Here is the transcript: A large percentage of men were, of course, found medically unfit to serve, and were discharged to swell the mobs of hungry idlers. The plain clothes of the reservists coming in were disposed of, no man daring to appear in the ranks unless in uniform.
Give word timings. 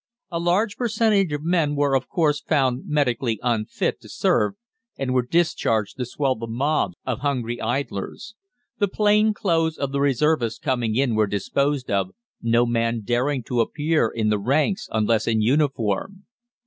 A 0.31 0.39
large 0.39 0.77
percentage 0.77 1.31
of 1.31 1.43
men 1.43 1.75
were, 1.75 1.93
of 1.95 2.07
course, 2.09 2.41
found 2.41 2.87
medically 2.87 3.39
unfit 3.43 4.01
to 4.01 4.09
serve, 4.09 4.53
and 4.97 5.13
were 5.13 5.21
discharged 5.21 5.95
to 5.97 6.05
swell 6.07 6.33
the 6.33 6.47
mobs 6.47 6.97
of 7.05 7.19
hungry 7.19 7.61
idlers. 7.61 8.33
The 8.79 8.87
plain 8.87 9.31
clothes 9.35 9.77
of 9.77 9.91
the 9.91 9.99
reservists 9.99 10.57
coming 10.57 10.95
in 10.95 11.13
were 11.13 11.27
disposed 11.27 11.91
of, 11.91 12.13
no 12.41 12.65
man 12.65 13.01
daring 13.03 13.43
to 13.43 13.61
appear 13.61 14.07
in 14.09 14.29
the 14.29 14.39
ranks 14.39 14.89
unless 14.91 15.27
in 15.27 15.39
uniform. 15.43 16.25